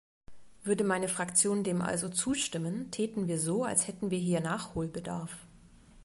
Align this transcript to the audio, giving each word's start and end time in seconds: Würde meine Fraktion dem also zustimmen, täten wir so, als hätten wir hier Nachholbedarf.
Würde 0.63 0.83
meine 0.83 1.07
Fraktion 1.07 1.63
dem 1.63 1.83
also 1.83 2.09
zustimmen, 2.09 2.89
täten 2.89 3.27
wir 3.27 3.37
so, 3.39 3.63
als 3.63 3.87
hätten 3.87 4.09
wir 4.09 4.17
hier 4.17 4.39
Nachholbedarf. 4.41 5.37